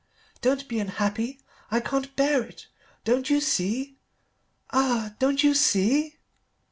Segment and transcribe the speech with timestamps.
[0.41, 1.41] "Don't be unhappy!
[1.69, 2.65] I can't bear it.
[3.03, 3.99] Don't you see?
[4.71, 6.17] Ah don't you see?"